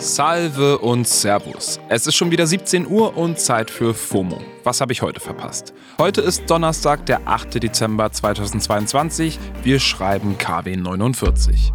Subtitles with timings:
[0.00, 1.78] Salve und Servus.
[1.90, 4.40] Es ist schon wieder 17 Uhr und Zeit für FOMO.
[4.64, 5.74] Was habe ich heute verpasst?
[5.98, 7.62] Heute ist Donnerstag, der 8.
[7.62, 9.38] Dezember 2022.
[9.62, 11.72] Wir schreiben KW 49.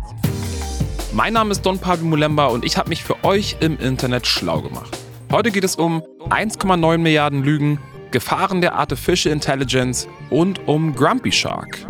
[1.14, 4.60] Mein Name ist Don Pablo Mulemba und ich habe mich für euch im Internet schlau
[4.62, 4.98] gemacht.
[5.32, 7.80] Heute geht es um 1,9 Milliarden Lügen,
[8.10, 11.86] Gefahren der Artificial Intelligence und um Grumpy Shark.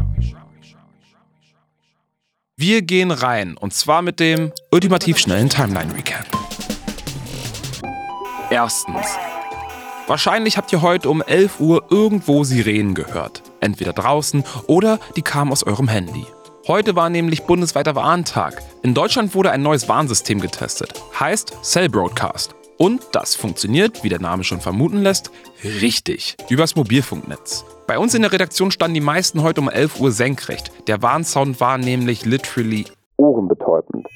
[2.58, 6.26] Wir gehen rein und zwar mit dem ultimativ schnellen Timeline Recap.
[8.50, 9.18] Erstens.
[10.08, 13.44] Wahrscheinlich habt ihr heute um 11 Uhr irgendwo Sirenen gehört.
[13.60, 16.26] Entweder draußen oder die kamen aus eurem Handy.
[16.66, 18.62] Heute war nämlich bundesweiter Warntag.
[18.84, 20.94] In Deutschland wurde ein neues Warnsystem getestet.
[21.20, 22.56] Heißt Cell Broadcast.
[22.78, 25.30] Und das funktioniert, wie der Name schon vermuten lässt,
[25.62, 26.38] richtig.
[26.48, 27.66] Übers Mobilfunknetz.
[27.88, 30.72] Bei uns in der Redaktion standen die meisten heute um 11 Uhr senkrecht.
[30.88, 32.86] Der Warnsound war nämlich literally
[33.18, 34.08] ohrenbetäubend.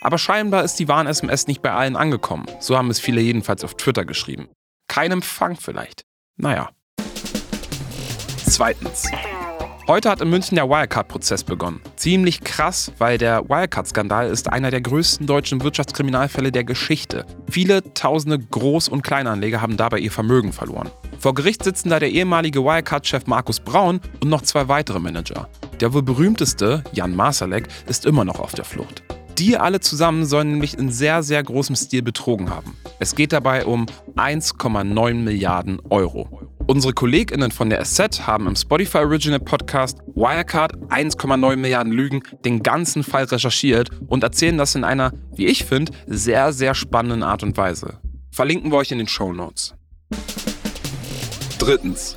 [0.00, 2.46] Aber scheinbar ist die Warn-SMS nicht bei allen angekommen.
[2.58, 4.48] So haben es viele jedenfalls auf Twitter geschrieben.
[4.88, 6.04] Kein Empfang vielleicht.
[6.38, 6.70] Naja.
[8.46, 9.08] Zweitens.
[9.86, 11.80] Heute hat in München der Wirecard-Prozess begonnen.
[11.94, 17.26] Ziemlich krass, weil der Wirecard-Skandal ist einer der größten deutschen Wirtschaftskriminalfälle der Geschichte.
[17.48, 20.90] Viele tausende Groß- und Kleinanleger haben dabei ihr Vermögen verloren.
[21.20, 25.50] Vor Gericht sitzen da der ehemalige Wirecard-Chef Markus Braun und noch zwei weitere Manager.
[25.78, 29.02] Der wohl berühmteste, Jan Masalek, ist immer noch auf der Flucht.
[29.36, 32.74] Die alle zusammen sollen nämlich in sehr, sehr großem Stil betrogen haben.
[33.00, 33.84] Es geht dabei um
[34.16, 36.48] 1,9 Milliarden Euro.
[36.66, 42.62] Unsere KollegInnen von der Asset haben im Spotify Original Podcast Wirecard 1,9 Milliarden Lügen den
[42.62, 47.42] ganzen Fall recherchiert und erzählen das in einer, wie ich finde, sehr, sehr spannenden Art
[47.42, 47.98] und Weise.
[48.30, 49.74] Verlinken wir euch in den Show Notes.
[51.60, 52.14] Drittens.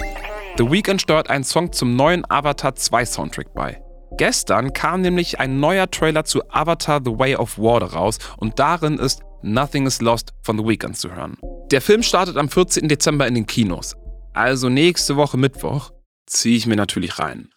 [0.58, 3.82] The Weeknd steuert einen Song zum neuen Avatar 2 Soundtrack bei.
[4.18, 8.98] Gestern kam nämlich ein neuer Trailer zu Avatar The Way of Water raus und darin
[8.98, 11.38] ist Nothing is Lost von The Weeknd zu hören.
[11.72, 12.88] Der Film startet am 14.
[12.88, 13.98] Dezember in den Kinos.
[14.34, 15.92] Also nächste Woche Mittwoch
[16.26, 17.50] ziehe ich mir natürlich rein.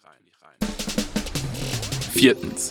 [2.11, 2.69] Viertens.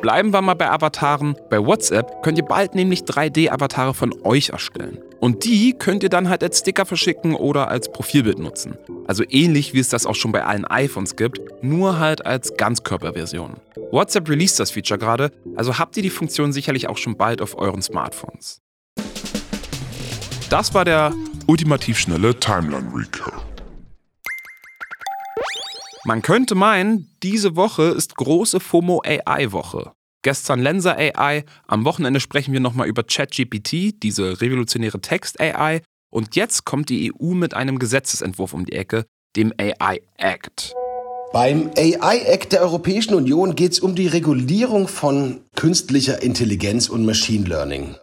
[0.00, 1.36] Bleiben wir mal bei Avataren.
[1.50, 5.02] Bei WhatsApp könnt ihr bald nämlich 3D-Avatare von euch erstellen.
[5.20, 8.76] Und die könnt ihr dann halt als Sticker verschicken oder als Profilbild nutzen.
[9.06, 13.54] Also ähnlich wie es das auch schon bei allen iPhones gibt, nur halt als Ganzkörperversion.
[13.90, 17.58] WhatsApp released das Feature gerade, also habt ihr die Funktion sicherlich auch schon bald auf
[17.58, 18.60] euren Smartphones.
[20.50, 21.12] Das war der
[21.46, 23.44] ultimativ schnelle Timeline Recap.
[26.04, 29.92] Man könnte meinen, diese Woche ist große FOMO AI Woche.
[30.22, 35.80] Gestern Lenser AI, am Wochenende sprechen wir nochmal über ChatGPT, diese revolutionäre Text AI,
[36.10, 39.04] und jetzt kommt die EU mit einem Gesetzesentwurf um die Ecke,
[39.36, 40.74] dem AI Act.
[41.32, 47.04] Beim AI Act der Europäischen Union geht es um die Regulierung von künstlicher Intelligenz und
[47.04, 47.94] Machine Learning.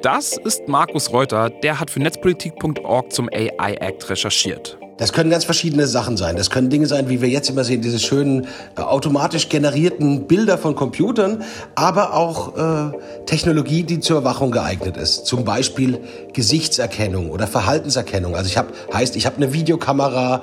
[0.00, 4.78] Das ist Markus Reuter, der hat für netzpolitik.org zum AI Act recherchiert.
[4.98, 6.36] Das können ganz verschiedene Sachen sein.
[6.36, 10.58] Das können Dinge sein, wie wir jetzt immer sehen, diese schönen äh, automatisch generierten Bilder
[10.58, 11.44] von Computern,
[11.76, 15.24] aber auch äh, Technologie, die zur Überwachung geeignet ist.
[15.24, 16.00] Zum Beispiel
[16.32, 18.34] Gesichtserkennung oder Verhaltenserkennung.
[18.34, 20.42] Also ich habe, heißt, ich habe eine Videokamera,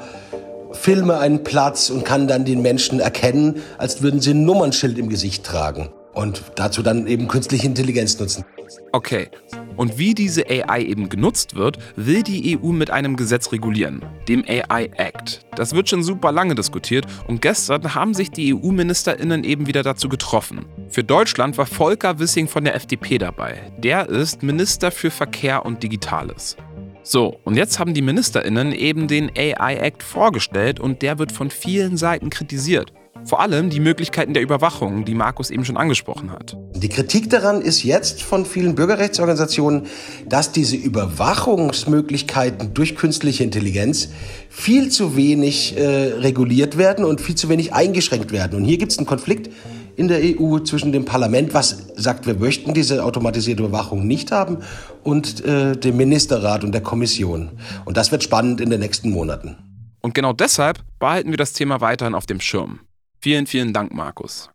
[0.72, 5.10] filme einen Platz und kann dann den Menschen erkennen, als würden sie ein Nummernschild im
[5.10, 8.46] Gesicht tragen und dazu dann eben künstliche Intelligenz nutzen.
[8.92, 9.30] Okay,
[9.76, 14.44] und wie diese AI eben genutzt wird, will die EU mit einem Gesetz regulieren, dem
[14.48, 15.46] AI Act.
[15.56, 20.09] Das wird schon super lange diskutiert und gestern haben sich die EU-Ministerinnen eben wieder dazu
[20.09, 20.66] getroffen.
[20.90, 23.72] Für Deutschland war Volker Wissing von der FDP dabei.
[23.78, 26.56] Der ist Minister für Verkehr und Digitales.
[27.03, 31.52] So, und jetzt haben die Ministerinnen eben den AI Act vorgestellt und der wird von
[31.52, 32.94] vielen Seiten kritisiert.
[33.26, 36.56] Vor allem die Möglichkeiten der Überwachung, die Markus eben schon angesprochen hat.
[36.76, 39.88] Die Kritik daran ist jetzt von vielen Bürgerrechtsorganisationen,
[40.28, 44.09] dass diese Überwachungsmöglichkeiten durch künstliche Intelligenz
[44.50, 48.59] viel zu wenig äh, reguliert werden und viel zu wenig eingeschränkt werden.
[48.59, 49.50] Und hier gibt es einen Konflikt
[49.96, 54.59] in der EU zwischen dem Parlament, was sagt, wir möchten diese automatisierte Überwachung nicht haben,
[55.03, 57.53] und äh, dem Ministerrat und der Kommission.
[57.85, 59.56] Und das wird spannend in den nächsten Monaten.
[60.02, 62.82] Und genau deshalb behalten wir das Thema weiterhin auf dem Schirm.
[63.26, 64.52] Vielen, vielen Dank, Markus.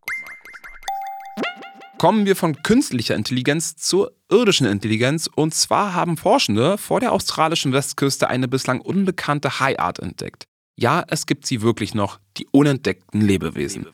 [1.99, 5.29] Kommen wir von künstlicher Intelligenz zur irdischen Intelligenz.
[5.35, 10.45] Und zwar haben Forschende vor der australischen Westküste eine bislang unbekannte Haiart entdeckt.
[10.77, 13.87] Ja, es gibt sie wirklich noch, die unentdeckten Lebewesen.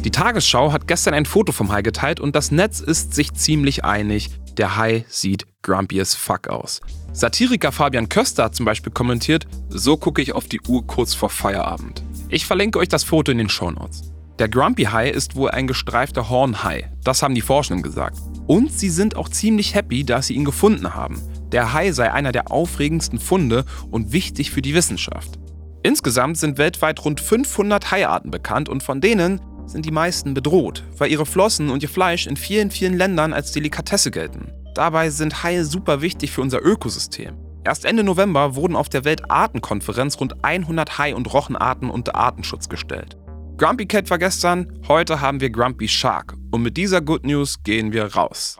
[0.00, 3.84] Die Tagesschau hat gestern ein Foto vom Hai geteilt und das Netz ist sich ziemlich
[3.84, 4.30] einig.
[4.56, 6.80] Der Hai sieht grumpy as fuck aus.
[7.12, 11.30] Satiriker Fabian Köster hat zum Beispiel kommentiert, so gucke ich auf die Uhr kurz vor
[11.30, 12.02] Feierabend.
[12.30, 14.12] Ich verlinke euch das Foto in den Shownotes.
[14.38, 18.18] Der Grumpy Hai ist wohl ein gestreifter Hornhai, das haben die Forschenden gesagt.
[18.46, 21.22] Und sie sind auch ziemlich happy, dass sie ihn gefunden haben.
[21.52, 25.38] Der Hai sei einer der aufregendsten Funde und wichtig für die Wissenschaft.
[25.82, 31.10] Insgesamt sind weltweit rund 500 Haiarten bekannt und von denen sind die meisten bedroht, weil
[31.10, 34.52] ihre Flossen und ihr Fleisch in vielen, vielen Ländern als Delikatesse gelten.
[34.74, 37.47] Dabei sind Haie super wichtig für unser Ökosystem.
[37.64, 43.16] Erst Ende November wurden auf der Weltartenkonferenz rund 100 Hai- und Rochenarten unter Artenschutz gestellt.
[43.56, 46.34] Grumpy Cat war gestern, heute haben wir Grumpy Shark.
[46.50, 48.56] Und mit dieser Good News gehen wir raus.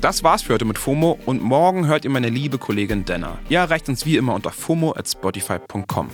[0.00, 3.38] Das war's für heute mit FOMO und morgen hört ihr meine liebe Kollegin Denner.
[3.48, 6.10] Ihr erreicht uns wie immer unter FOMO at Spotify.com.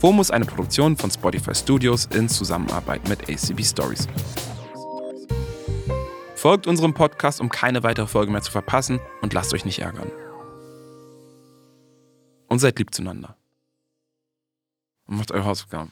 [0.00, 4.08] FOMO ist eine Produktion von Spotify Studios in Zusammenarbeit mit ACB Stories.
[6.34, 10.10] Folgt unserem Podcast, um keine weitere Folge mehr zu verpassen und lasst euch nicht ärgern.
[12.54, 13.36] Und seid lieb zueinander.
[15.06, 15.90] Und macht eure Hausaufgaben.